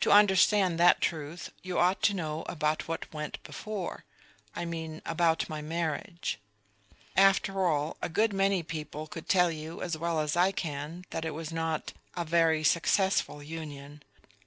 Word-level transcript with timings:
To 0.00 0.10
understand 0.10 0.80
that 0.80 1.02
truth 1.02 1.50
you 1.62 1.78
ought 1.78 2.00
to 2.04 2.14
know 2.14 2.44
about 2.44 2.88
what 2.88 3.12
went 3.12 3.42
before; 3.42 4.06
I 4.56 4.64
mean 4.64 5.02
about 5.04 5.50
my 5.50 5.60
marriage. 5.60 6.38
After 7.14 7.66
all, 7.68 7.98
a 8.00 8.08
good 8.08 8.32
many 8.32 8.62
people 8.62 9.06
could 9.06 9.28
tell 9.28 9.50
you 9.50 9.82
as 9.82 9.98
well 9.98 10.18
as 10.20 10.34
I 10.34 10.50
can 10.50 11.04
that 11.10 11.26
it 11.26 11.32
was 11.34 11.52
not... 11.52 11.92
a 12.16 12.24
very 12.24 12.64
successful 12.64 13.42
union. 13.42 14.02